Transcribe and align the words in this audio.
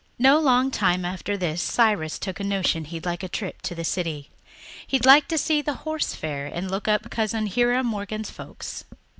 No 0.17 0.39
long 0.39 0.71
time 0.71 1.05
after 1.05 1.37
this 1.37 1.61
Cyrus 1.61 2.17
took 2.17 2.39
a 2.39 2.43
notion 2.43 2.85
he'd 2.85 3.05
like 3.05 3.21
a 3.21 3.27
trip 3.29 3.61
to 3.61 3.75
the 3.75 3.83
city. 3.83 4.31
He'd 4.87 5.05
like 5.05 5.27
to 5.27 5.37
see 5.37 5.61
the 5.61 5.75
Horse 5.85 6.15
Fair 6.15 6.47
and 6.47 6.71
look 6.71 6.87
up 6.87 7.11
Cousin 7.11 7.45
Hiram 7.45 7.85
Morgan's 7.85 8.31
folks. 8.31 8.83